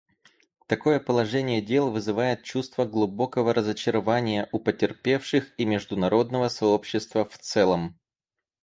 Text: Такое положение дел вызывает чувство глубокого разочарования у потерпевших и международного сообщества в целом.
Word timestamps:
Такое 0.65 0.99
положение 0.99 1.61
дел 1.61 1.91
вызывает 1.91 2.41
чувство 2.41 2.85
глубокого 2.85 3.53
разочарования 3.53 4.49
у 4.51 4.57
потерпевших 4.57 5.53
и 5.59 5.65
международного 5.65 6.47
сообщества 6.47 7.23
в 7.23 7.37
целом. 7.37 7.99